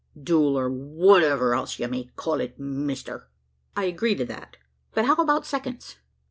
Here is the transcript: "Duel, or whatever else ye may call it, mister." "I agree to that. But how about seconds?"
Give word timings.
"Duel, 0.19 0.57
or 0.57 0.67
whatever 0.67 1.53
else 1.53 1.77
ye 1.77 1.85
may 1.85 2.05
call 2.15 2.41
it, 2.41 2.59
mister." 2.59 3.29
"I 3.75 3.83
agree 3.83 4.15
to 4.15 4.25
that. 4.25 4.57
But 4.95 5.05
how 5.05 5.13
about 5.13 5.45
seconds?" 5.45 5.97